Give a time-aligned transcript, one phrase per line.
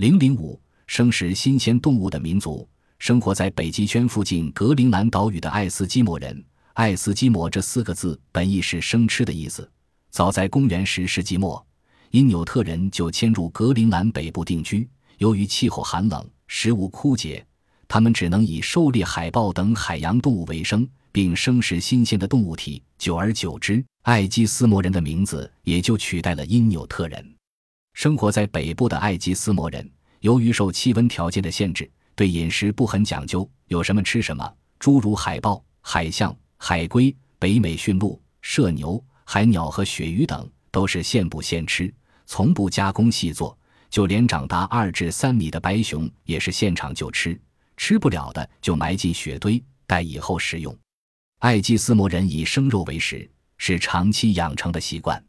[0.00, 2.66] 零零五，生食新鲜动物的民族，
[2.98, 6.42] 生活在北极圈附近格陵兰岛屿的爱斯基摩人。
[6.72, 9.70] 爱斯基摩这四个字本意是生吃的意思。
[10.10, 11.62] 早在公元十世纪末，
[12.12, 14.88] 因纽特人就迁入格陵兰北部定居。
[15.18, 17.44] 由于气候寒冷，食物枯竭，
[17.86, 22.82] 他们只能以狩猎海豹等海洋动物为生，并生食新鲜的动物体。
[22.96, 27.34] 久而久之，爱基斯摩人的名字也就取代了因纽特人。
[27.92, 29.90] 生活在北部的爱基斯摩人，
[30.20, 34.54] 由于受气温条件的限制，对饮食不很讲究，有什么吃什么。
[34.78, 41.92] 诸如海豹、海象、海龟、北美驯鹿、麝牛、海鸟和鳕鱼等，都是现捕现吃，
[42.24, 43.56] 从不加工细作。
[43.90, 47.38] 就连长达二至三米的白熊也是现场就吃，
[47.76, 50.74] 吃不了的就埋进雪堆，待以后食用。
[51.40, 53.28] 爱基斯摩人以生肉为食，
[53.58, 55.22] 是长期养成的习惯。